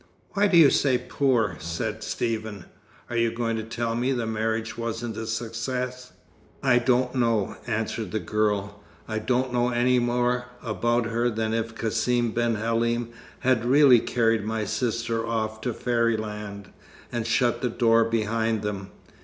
[0.31, 2.65] "Why do you say 'poor?'" asked Stephen.
[3.11, 6.11] "Are you going to tell me the marriage wasn't a success?"
[6.63, 8.81] "I don't know," answered the girl.
[9.07, 13.09] "I don't know any more about her than if Cassim ben Halim
[13.41, 16.71] had really carried my sister off to fairyland,
[17.11, 18.89] and shut the door behind them.